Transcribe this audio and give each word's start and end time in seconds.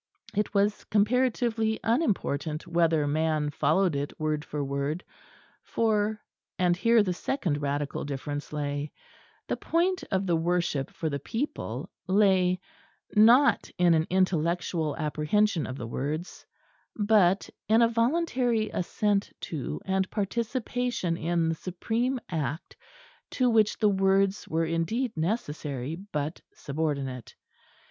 It 0.35 0.51
was 0.55 0.83
comparatively 0.85 1.79
unimportant 1.83 2.65
whether 2.65 3.05
man 3.05 3.51
followed 3.51 3.95
it 3.95 4.19
word 4.19 4.43
for 4.43 4.63
word, 4.63 5.03
for 5.61 6.19
(and 6.57 6.75
here 6.75 7.03
the 7.03 7.13
second 7.13 7.61
radical 7.61 8.03
difference 8.03 8.51
lay) 8.51 8.91
the 9.47 9.57
point 9.57 10.03
of 10.09 10.25
the 10.25 10.35
worship 10.35 10.89
for 10.89 11.07
the 11.07 11.19
people 11.19 11.87
lay, 12.07 12.59
not 13.15 13.69
in 13.77 13.93
an 13.93 14.07
intellectual 14.09 14.97
apprehension 14.97 15.67
of 15.67 15.77
the 15.77 15.85
words, 15.85 16.47
but 16.95 17.47
in 17.69 17.83
a 17.83 17.87
voluntary 17.87 18.71
assent 18.71 19.31
to 19.41 19.79
and 19.85 20.09
participation 20.09 21.15
in 21.15 21.47
the 21.47 21.53
supreme 21.53 22.19
act 22.27 22.75
to 23.29 23.51
which 23.51 23.77
the 23.77 23.87
words 23.89 24.47
were 24.47 24.65
indeed 24.65 25.15
necessary 25.15 25.95
but 25.95 26.41
subordinate. 26.55 27.35